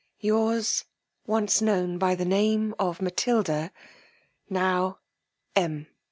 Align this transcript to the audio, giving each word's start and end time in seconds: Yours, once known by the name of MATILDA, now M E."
Yours, 0.19 0.85
once 1.27 1.61
known 1.61 1.99
by 1.99 2.15
the 2.15 2.25
name 2.25 2.73
of 2.79 3.01
MATILDA, 3.03 3.71
now 4.49 4.97
M 5.55 5.85
E." 5.87 5.93